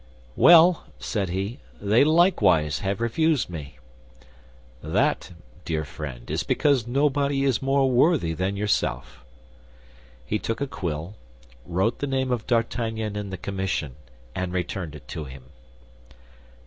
"Well," 0.35 0.85
said 0.97 1.29
he, 1.29 1.59
"they 1.79 2.03
likewise 2.03 2.79
have 2.79 3.01
refused 3.01 3.51
me." 3.51 3.77
"That, 4.81 5.31
dear 5.63 5.85
friend, 5.85 6.27
is 6.31 6.41
because 6.41 6.87
nobody 6.87 7.43
is 7.43 7.61
more 7.61 7.87
worthy 7.87 8.33
than 8.33 8.57
yourself." 8.57 9.23
He 10.25 10.39
took 10.39 10.59
a 10.59 10.65
quill, 10.65 11.13
wrote 11.67 11.99
the 11.99 12.07
name 12.07 12.31
of 12.31 12.47
D'Artagnan 12.47 13.15
in 13.15 13.29
the 13.29 13.37
commission, 13.37 13.93
and 14.33 14.51
returned 14.51 14.95
it 14.95 15.07
to 15.09 15.25
him. 15.25 15.43